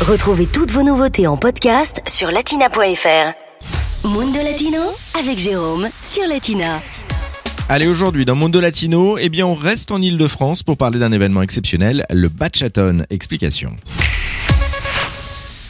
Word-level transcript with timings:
Retrouvez 0.00 0.46
toutes 0.46 0.70
vos 0.70 0.82
nouveautés 0.82 1.26
en 1.26 1.36
podcast 1.36 2.00
sur 2.08 2.30
latina.fr. 2.30 4.08
Mundo 4.08 4.38
Latino 4.42 4.80
avec 5.18 5.38
Jérôme 5.38 5.90
sur 6.02 6.26
Latina. 6.26 6.80
Allez, 7.68 7.86
aujourd'hui, 7.86 8.24
dans 8.24 8.34
Mundo 8.34 8.62
Latino, 8.62 9.18
eh 9.18 9.28
bien, 9.28 9.46
on 9.46 9.54
reste 9.54 9.90
en 9.90 10.00
Ile-de-France 10.00 10.62
pour 10.62 10.78
parler 10.78 10.98
d'un 10.98 11.12
événement 11.12 11.42
exceptionnel, 11.42 12.06
le 12.10 12.30
Bachaton. 12.30 13.04
Explication. 13.10 13.76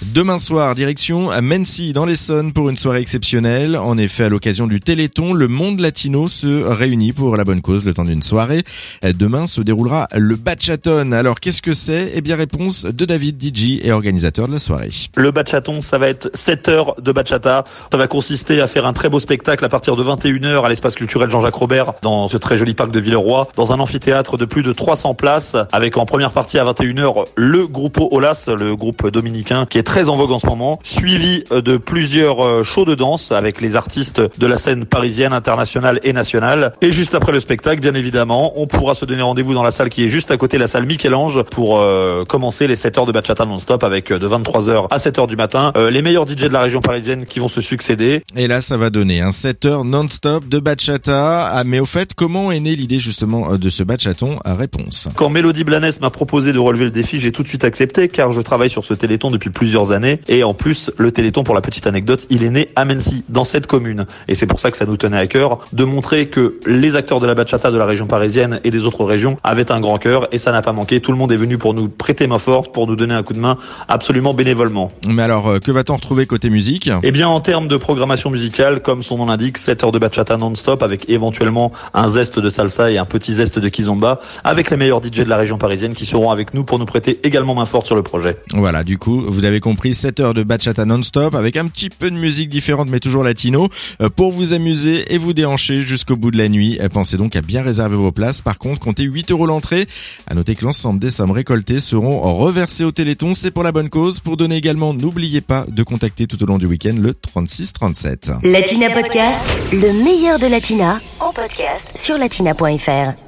Demain 0.00 0.38
soir, 0.38 0.76
direction 0.76 1.28
à 1.28 1.40
Mency 1.40 1.92
dans 1.92 2.06
l'Essonne 2.06 2.52
pour 2.52 2.70
une 2.70 2.76
soirée 2.76 3.00
exceptionnelle. 3.00 3.76
En 3.76 3.98
effet, 3.98 4.24
à 4.24 4.28
l'occasion 4.28 4.68
du 4.68 4.78
Téléthon, 4.78 5.32
le 5.32 5.48
monde 5.48 5.80
latino 5.80 6.28
se 6.28 6.46
réunit 6.46 7.12
pour 7.12 7.36
la 7.36 7.42
bonne 7.42 7.60
cause 7.60 7.84
le 7.84 7.94
temps 7.94 8.04
d'une 8.04 8.22
soirée. 8.22 8.62
Demain 9.02 9.48
se 9.48 9.60
déroulera 9.60 10.06
le 10.14 10.36
Bachaton. 10.36 11.10
Alors 11.10 11.40
qu'est-ce 11.40 11.62
que 11.62 11.74
c'est? 11.74 12.12
Eh 12.14 12.20
bien 12.20 12.36
réponse 12.36 12.84
de 12.84 13.04
David 13.04 13.42
DJ 13.42 13.80
et 13.82 13.90
organisateur 13.90 14.46
de 14.46 14.52
la 14.52 14.60
soirée. 14.60 14.90
Le 15.16 15.32
Bachaton, 15.32 15.80
ça 15.80 15.98
va 15.98 16.08
être 16.08 16.30
7 16.32 16.68
heures 16.68 16.94
de 17.02 17.10
bachata. 17.10 17.64
Ça 17.90 17.98
va 17.98 18.06
consister 18.06 18.60
à 18.60 18.68
faire 18.68 18.86
un 18.86 18.92
très 18.92 19.08
beau 19.08 19.18
spectacle 19.18 19.64
à 19.64 19.68
partir 19.68 19.96
de 19.96 20.04
21h 20.04 20.64
à 20.64 20.68
l'espace 20.68 20.94
culturel 20.94 21.28
Jean-Jacques 21.28 21.56
Robert 21.56 21.94
dans 22.02 22.28
ce 22.28 22.36
très 22.36 22.56
joli 22.56 22.74
parc 22.74 22.92
de 22.92 23.00
Villeroy, 23.00 23.48
dans 23.56 23.72
un 23.72 23.80
amphithéâtre 23.80 24.36
de 24.36 24.44
plus 24.44 24.62
de 24.62 24.72
300 24.72 25.14
places 25.14 25.56
avec 25.72 25.96
en 25.96 26.06
première 26.06 26.30
partie 26.30 26.60
à 26.60 26.64
21h 26.64 27.24
le 27.34 27.66
groupe 27.66 27.98
Olas, 28.12 28.48
le 28.56 28.76
groupe 28.76 29.08
dominicain 29.08 29.66
qui 29.66 29.78
est 29.78 29.87
très 29.88 30.10
en 30.10 30.16
vogue 30.16 30.32
en 30.32 30.38
ce 30.38 30.46
moment, 30.46 30.78
suivi 30.82 31.44
euh, 31.50 31.62
de 31.62 31.78
plusieurs 31.78 32.44
euh, 32.44 32.62
shows 32.62 32.84
de 32.84 32.94
danse 32.94 33.32
avec 33.32 33.62
les 33.62 33.74
artistes 33.74 34.20
de 34.20 34.46
la 34.46 34.58
scène 34.58 34.84
parisienne, 34.84 35.32
internationale 35.32 35.98
et 36.02 36.12
nationale. 36.12 36.74
Et 36.82 36.92
juste 36.92 37.14
après 37.14 37.32
le 37.32 37.40
spectacle, 37.40 37.80
bien 37.80 37.94
évidemment, 37.94 38.52
on 38.60 38.66
pourra 38.66 38.94
se 38.94 39.06
donner 39.06 39.22
rendez-vous 39.22 39.54
dans 39.54 39.62
la 39.62 39.70
salle 39.70 39.88
qui 39.88 40.04
est 40.04 40.10
juste 40.10 40.30
à 40.30 40.36
côté, 40.36 40.58
la 40.58 40.66
salle 40.66 40.84
Michel-Ange, 40.84 41.42
pour 41.44 41.78
euh, 41.78 42.26
commencer 42.26 42.66
les 42.66 42.76
7 42.76 42.98
heures 42.98 43.06
de 43.06 43.12
bachata 43.12 43.46
non-stop 43.46 43.82
avec 43.82 44.12
de 44.12 44.28
23h 44.28 44.88
à 44.90 44.98
7 44.98 45.20
heures 45.20 45.26
du 45.26 45.36
matin 45.36 45.72
les 45.90 46.02
meilleurs 46.02 46.28
DJ 46.28 46.42
de 46.42 46.48
la 46.48 46.60
région 46.60 46.80
parisienne 46.80 47.24
qui 47.24 47.40
vont 47.40 47.48
se 47.48 47.62
succéder. 47.62 48.22
Et 48.36 48.46
là, 48.46 48.60
ça 48.60 48.76
va 48.76 48.90
donner 48.90 49.22
un 49.22 49.32
7 49.32 49.64
heures 49.64 49.84
non-stop 49.84 50.48
de 50.48 50.58
bachata. 50.58 51.46
Ah, 51.46 51.64
mais 51.64 51.80
au 51.80 51.86
fait, 51.86 52.12
comment 52.12 52.52
est 52.52 52.60
née 52.60 52.76
l'idée 52.76 52.98
justement 52.98 53.56
de 53.56 53.68
ce 53.70 53.82
bachaton 53.82 54.38
à 54.44 54.54
Réponse? 54.54 55.08
Quand 55.16 55.30
Mélodie 55.30 55.64
Blanes 55.64 55.92
m'a 56.02 56.10
proposé 56.10 56.52
de 56.52 56.58
relever 56.58 56.84
le 56.84 56.90
défi, 56.90 57.20
j'ai 57.20 57.32
tout 57.32 57.42
de 57.42 57.48
suite 57.48 57.64
accepté 57.64 58.08
car 58.08 58.32
je 58.32 58.40
travaille 58.42 58.70
sur 58.70 58.84
ce 58.84 58.92
téléthon 58.92 59.30
depuis 59.30 59.50
plusieurs 59.50 59.77
années 59.86 60.20
et 60.28 60.44
en 60.44 60.54
plus, 60.54 60.90
le 60.98 61.12
Téléthon, 61.12 61.42
pour 61.42 61.54
la 61.54 61.60
petite 61.60 61.86
anecdote, 61.86 62.26
il 62.30 62.42
est 62.42 62.50
né 62.50 62.68
à 62.76 62.84
Mency, 62.84 63.24
dans 63.28 63.44
cette 63.44 63.66
commune. 63.66 64.06
Et 64.28 64.34
c'est 64.34 64.46
pour 64.46 64.60
ça 64.60 64.70
que 64.70 64.76
ça 64.76 64.86
nous 64.86 64.96
tenait 64.96 65.18
à 65.18 65.26
cœur 65.26 65.60
de 65.72 65.84
montrer 65.84 66.26
que 66.26 66.58
les 66.66 66.96
acteurs 66.96 67.20
de 67.20 67.26
la 67.26 67.34
bachata 67.34 67.70
de 67.70 67.78
la 67.78 67.86
région 67.86 68.06
parisienne 68.06 68.60
et 68.64 68.70
des 68.70 68.84
autres 68.84 69.04
régions 69.04 69.36
avaient 69.44 69.72
un 69.72 69.80
grand 69.80 69.98
cœur 69.98 70.28
et 70.32 70.38
ça 70.38 70.52
n'a 70.52 70.62
pas 70.62 70.72
manqué. 70.72 71.00
Tout 71.00 71.12
le 71.12 71.18
monde 71.18 71.32
est 71.32 71.36
venu 71.36 71.58
pour 71.58 71.74
nous 71.74 71.88
prêter 71.88 72.26
main 72.26 72.38
forte, 72.38 72.72
pour 72.72 72.86
nous 72.86 72.96
donner 72.96 73.14
un 73.14 73.22
coup 73.22 73.32
de 73.34 73.38
main 73.38 73.56
absolument 73.88 74.34
bénévolement. 74.34 74.90
Mais 75.06 75.22
alors, 75.22 75.48
euh, 75.48 75.58
que 75.58 75.70
va-t-on 75.70 75.94
retrouver 75.94 76.26
côté 76.26 76.50
musique? 76.50 76.90
Eh 77.02 77.12
bien, 77.12 77.28
en 77.28 77.40
termes 77.40 77.68
de 77.68 77.76
programmation 77.76 78.30
musicale, 78.30 78.80
comme 78.82 79.02
son 79.02 79.18
nom 79.18 79.26
l'indique, 79.26 79.58
7 79.58 79.84
heures 79.84 79.92
de 79.92 79.98
bachata 79.98 80.36
non-stop 80.36 80.82
avec 80.82 81.08
éventuellement 81.08 81.72
un 81.94 82.08
zeste 82.08 82.38
de 82.38 82.48
salsa 82.48 82.90
et 82.90 82.98
un 82.98 83.04
petit 83.04 83.34
zeste 83.34 83.58
de 83.58 83.68
kizomba 83.68 84.20
avec 84.44 84.70
les 84.70 84.76
meilleurs 84.76 85.02
DJ 85.02 85.20
de 85.20 85.24
la 85.24 85.36
région 85.36 85.58
parisienne 85.58 85.94
qui 85.94 86.06
seront 86.06 86.30
avec 86.30 86.54
nous 86.54 86.64
pour 86.64 86.78
nous 86.78 86.86
prêter 86.86 87.20
également 87.22 87.54
main 87.54 87.66
forte 87.66 87.86
sur 87.86 87.96
le 87.96 88.02
projet. 88.02 88.36
Voilà, 88.54 88.84
du 88.84 88.98
coup, 88.98 89.24
vous 89.26 89.44
avez 89.44 89.60
compris, 89.68 89.94
7 89.94 90.20
heures 90.20 90.32
de 90.32 90.42
bachata 90.42 90.86
non-stop 90.86 91.34
avec 91.34 91.58
un 91.58 91.66
petit 91.66 91.90
peu 91.90 92.10
de 92.10 92.16
musique 92.16 92.48
différente 92.48 92.88
mais 92.88 93.00
toujours 93.00 93.22
latino 93.22 93.68
euh, 94.00 94.08
pour 94.08 94.32
vous 94.32 94.54
amuser 94.54 95.12
et 95.12 95.18
vous 95.18 95.34
déhancher 95.34 95.82
jusqu'au 95.82 96.16
bout 96.16 96.30
de 96.30 96.38
la 96.38 96.48
nuit. 96.48 96.78
Euh, 96.80 96.88
pensez 96.88 97.18
donc 97.18 97.36
à 97.36 97.42
bien 97.42 97.62
réserver 97.62 97.96
vos 97.96 98.10
places. 98.10 98.40
Par 98.40 98.56
contre, 98.56 98.80
comptez 98.80 99.02
8 99.02 99.30
euros 99.30 99.44
l'entrée. 99.44 99.86
À 100.26 100.34
noter 100.34 100.54
que 100.54 100.64
l'ensemble 100.64 101.00
des 101.00 101.10
sommes 101.10 101.32
récoltées 101.32 101.80
seront 101.80 102.18
reversées 102.38 102.84
au 102.84 102.92
Téléthon. 102.92 103.34
C'est 103.34 103.50
pour 103.50 103.62
la 103.62 103.70
bonne 103.70 103.90
cause. 103.90 104.20
Pour 104.20 104.38
donner 104.38 104.56
également, 104.56 104.94
n'oubliez 104.94 105.42
pas 105.42 105.66
de 105.68 105.82
contacter 105.82 106.26
tout 106.26 106.42
au 106.42 106.46
long 106.46 106.56
du 106.56 106.64
week-end 106.64 106.96
le 106.98 107.12
36 107.12 107.74
37. 107.74 108.30
Latina 108.44 108.88
Podcast, 108.88 109.46
le 109.70 109.92
meilleur 110.02 110.38
de 110.38 110.46
Latina 110.46 110.98
en 111.20 111.30
podcast 111.30 111.92
sur 111.94 112.16
latina.fr. 112.16 113.27